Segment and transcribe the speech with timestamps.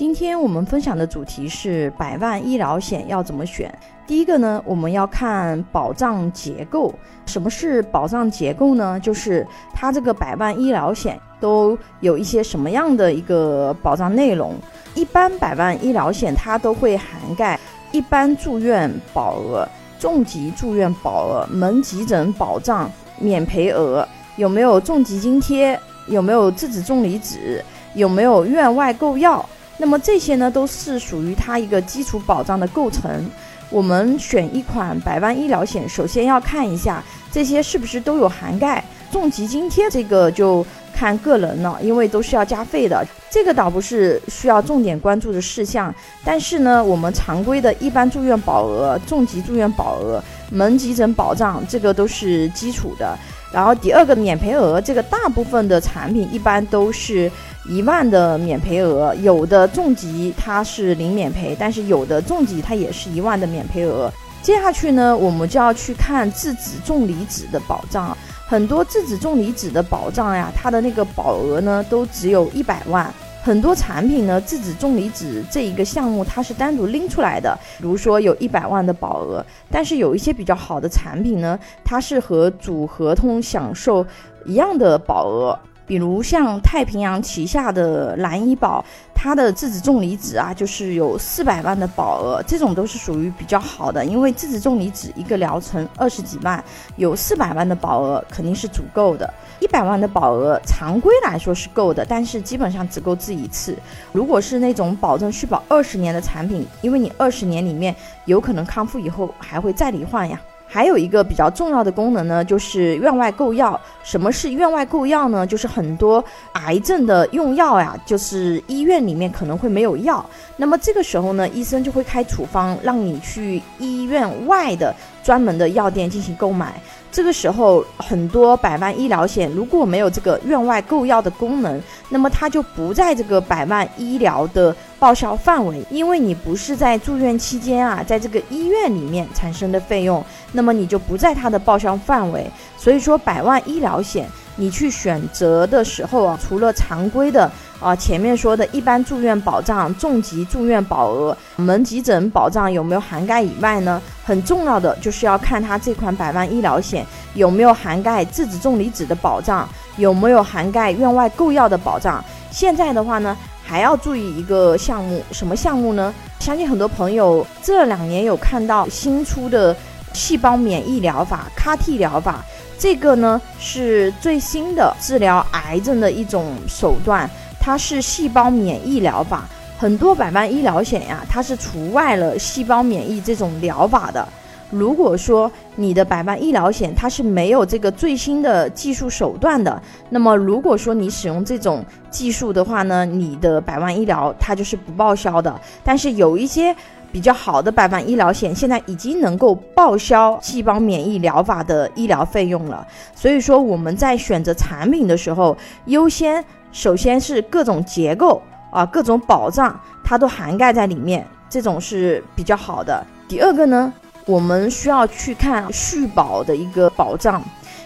[0.00, 3.70] 今天我们分享的主题是百万医疗险要怎么选。
[4.06, 6.94] 第一个呢，我们要看保障结构。
[7.26, 8.98] 什么是保障结构呢？
[8.98, 14.54] 就是它这个百万医疗险都有一些什么样的一个保障内容。
[14.94, 17.60] 一般百万医疗险它都会涵盖
[17.92, 27.62] 一般住院保额、重疾住院保额、门急诊保障、免赔额，有没有重疾津贴，有没有质子重离子，
[27.92, 29.46] 有没有院外购药。
[29.80, 33.28] 那么这些呢，都是属于它一个基础保障的构成。
[33.70, 38.84] 我们选一款百万医疗险，首先要看一下这些是不是都有涵盖。
[39.10, 45.92] 重疾津贴这个就看个人了，因为都是要加费的，这个倒不是需要重点关注的事项。
[46.24, 53.16] 但是呢，我们常规的一般住院保额、重疾住院保额、门急诊保障，这个都是基础的。
[53.52, 57.30] 然后第二个免赔额，这个大部分的产品一般都是
[57.68, 64.12] 一万的免赔额，有的重疾它是零免赔，但是有的重疾它也是一万的免赔额。
[64.40, 73.12] 接下去呢，我们就要去看质子重离子的保障，很多质子重离子的保障呀，它的那个保额呢都只有一百万。
[73.42, 84.04] 很多产品呢，质子重离子这一个项目它是单独拎出来的，比如说有一百万的保额，但是有一些比较好的产品呢，它是和主合同享受
[84.44, 85.58] 一样的保额。
[85.90, 94.04] 比如像太平洋旗下的蓝医保，它的质子重离子啊，就是有四百万的保额，这种都是属于比较好的。
[94.04, 96.62] 因为质子重离子一个疗程二十几万，
[96.94, 99.28] 有四百万的保额肯定是足够的。
[99.58, 103.76] 一百万的保额常规来说是够的，但是基本上只够治一次。
[104.12, 107.92] 如果是那种保证续保二十年的产品，因为你二十年里面
[108.26, 110.40] 有可能康复以后还会再罹患呀。
[110.72, 113.78] 还有一个比较重要的功能呢，就是院外购药。
[114.04, 115.44] 什么是院外购药呢？
[115.44, 120.24] 就是很多癌症的用药呀，就是医院里面可能会没有药，
[120.56, 126.80] 那么这个时候呢，医生就会开处方，让你去医院外的专门的药店进行购买。
[127.12, 142.48] 这个时候，很多百万医疗险如果没有这个院外购药的功能，那么它就不在这个百万医疗的报销范围，因为你不是在住院期间啊，在这个医院里面产生的费用，那么你就不在它的报销范围。
[142.76, 147.50] 所以说，百万医疗险你去选择的时候啊，除了常规的。
[147.80, 153.98] 啊，前面说的一般住院保障、重疾住院保额、门急诊保障有没有涵盖以外呢？
[154.22, 162.22] 很重要的就是要看它这款百万医疗险有没有涵盖质子重离子的保障，有没有涵盖院外购药的保障。
[162.50, 163.34] 现在的话呢，
[163.70, 166.12] 还要注意一个项目，什么项目呢？
[166.40, 169.76] 相信很多朋友这两年有看到新出的
[170.12, 172.44] 细胞免疫疗法 CAR-T 疗法，
[172.76, 177.30] 这个呢是最新的治疗癌症的一种手段。
[177.60, 179.44] 它是细胞免疫疗法，
[179.78, 184.26] 很多百万医疗险呀，它是除外了细胞免疫这种疗法的。
[184.70, 195.60] 如果说你的百万医疗险它是没有这个最新的技术手段的，那么如果说你使用这种技术的话呢，你的百万医疗它就是不报销的。
[195.84, 196.74] 但是有一些
[197.12, 202.86] 比较好的百万医疗险，现在已经能够报销细胞免疫疗法的医疗费用了。
[203.14, 206.44] 所以说我们在选择产品的时候，优先。
[206.72, 213.04] 首先是各种结构啊，各种保障，它都涵盖在里面，这种是比较好的。
[213.26, 213.92] 第二个呢，
[214.30, 217.42] 我们需要去看续保的一个保障，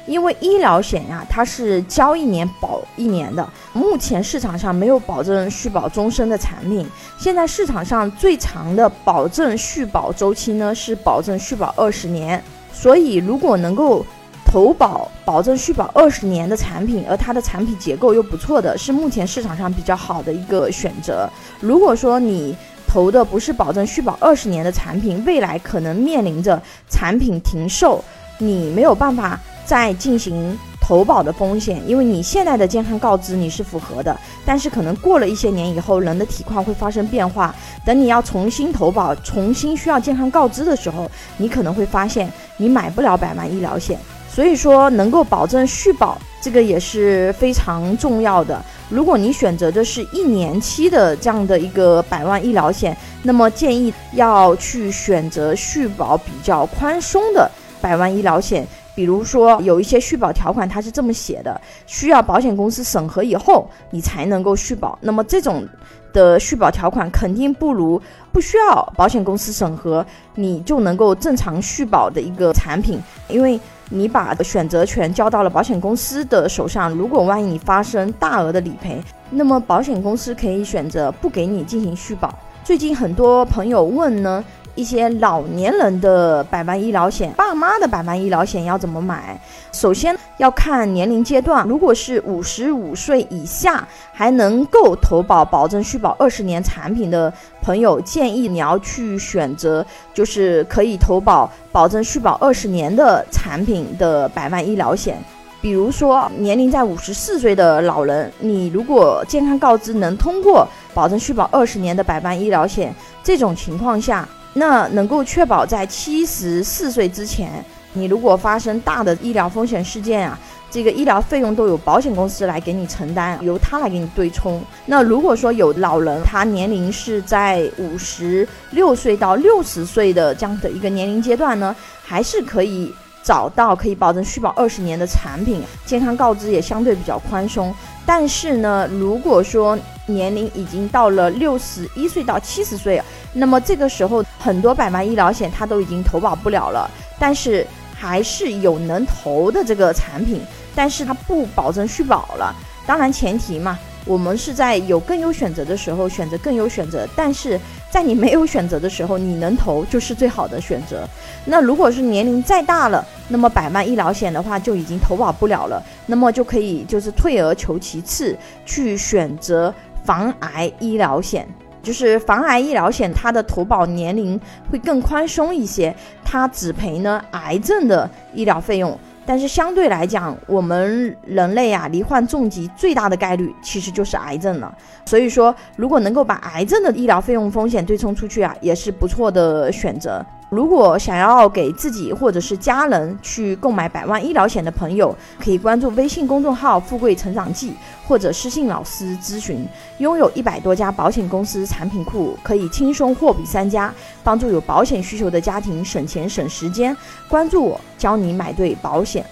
[0.06, 3.48] 因为医疗险呀，它是交一年保一年的。
[3.72, 6.86] 目前市场上没有保证续保终身的产品，
[7.18, 14.04] 现在市场上最长的保证续保周期呢是保证续保二十年，所以如果能够。
[14.46, 21.28] 投保保证续保二十年的产品，而它的产品结构又不错的，是目前市场上比较好的一个选择。
[21.58, 22.56] 如果说你
[22.94, 28.00] 投的不是保证续保二十年的产品，未来可能面临着产品停售，
[28.38, 34.16] 你没有办法再进行投保的风险，因为你现在的健康告知你是符合的，
[34.46, 37.52] 但是可能过了一些年以后，人的体况会发生变化，
[37.84, 43.98] 等你要重新投保、重新需要健康告知的时候，你可能会发现你买不了百万医疗险。
[44.30, 48.60] 所以说，能够保证续保，这个也是非常重要的。
[48.90, 57.50] 如果你选择的是一年期的这样的一个百万医疗险，那么建议要去选择续保比较宽松的
[57.80, 58.66] 百万医疗险。
[58.94, 64.96] 比如说，有一些续保条款它是这么写的，需要保险公司审核以后，你才能够续保。
[65.00, 65.66] 那么这种
[66.12, 68.00] 的续保条款肯定不如
[68.32, 73.58] 不需要保险公司审核，你就能够正常续保的一个产品，因为。
[73.90, 82.36] 你把选择权交到了保险公司的手上，如果万一你发生大额的理赔，那么保险公司可以选择不给你进行续保。
[82.64, 84.44] 最近很多朋友问呢。
[84.74, 89.38] 一些老年人的百万医疗险，爸妈的百万医疗险要怎么买？
[89.72, 97.32] 首先要看年龄阶段，如果是五十五岁以下还能够投保保证续保二十年产品的
[97.62, 105.16] 朋友，建议你要去选择就是可以投保保证续保二十年的产品的百万医疗险。
[105.60, 114.28] 比如说年龄在五十四岁的老人，你如果健康告知能通过保证续保二十年的百万医疗险，这种情况下。
[114.54, 120.38] 那能够确保在七十四岁之前，你如果发生大的医疗风险事件啊，
[120.70, 124.62] 这个医疗费用都有保险公司来给你承担，由他来给你对冲。
[124.86, 132.92] 那如果说有老人，他年龄是在五十六岁到六十岁的这样的一个年龄阶段呢，还是可以
[133.24, 137.74] 找到可以保证续保二十年的产品，健康告知也相对比较宽松。
[138.04, 139.76] 但是呢，如果说
[140.06, 146.88] 年龄已经到了六十一岁到七十岁，那么这个时候很多百万医疗险它都已经投保不了了，
[147.18, 147.66] 但是
[147.96, 150.42] 还是有能投的这个产品，
[150.74, 152.54] 但是它不保证续保了。
[152.86, 157.58] 当然前提嘛，我们是在有更优选择的时候选择更优选择，但是
[157.90, 161.08] 在你没有选择的时候，你能投就是最好的选择。
[161.46, 168.36] 那如果是年龄再大了，那么百万医疗险的话就已经投保不了了，那么就可以就是退而求其次
[168.66, 169.74] 去选择
[170.04, 171.48] 防癌医疗险。
[171.82, 174.40] 就是防癌医疗险，它的投保年龄
[174.70, 178.98] 会更宽松一些，它只赔呢癌症的医疗费用。
[179.26, 184.72] 但是相对来讲，我们人类啊，罹患重疾最大的概率其实就是癌症了。
[185.06, 190.24] 所以说，如果能够把癌症的医疗费用风险对冲出去啊，也是不错的选择。
[190.50, 197.74] 如果想要给自己或者是家人去购买百万医疗险的朋友，可以关注微信公众号“富贵成长记”
[198.06, 199.66] 或者私信老师咨询。
[199.98, 203.92] 拥有一百多家保险公司产品库，可以轻松货比三家，
[204.22, 206.96] 帮助有保险需求的家庭省钱省时间。
[207.28, 209.24] 关注我，教你买对保险。